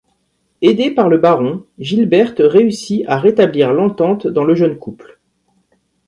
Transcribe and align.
Aidée 0.63 0.89
par 0.89 1.09
le 1.09 1.19
baron, 1.19 1.63
Gilberte 1.77 2.39
réussit 2.43 3.03
à 3.07 3.19
rétablir 3.19 3.71
l'entente 3.71 4.25
dans 4.25 4.43
le 4.45 4.55
jeune 4.55 4.79
couple. 4.79 5.19